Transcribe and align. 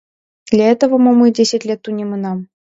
—Для 0.51 0.65
этого 0.73 0.93
мо 1.03 1.11
мый 1.19 1.31
десять 1.39 1.65
лет 1.69 1.79
тунемынам? 1.83 2.37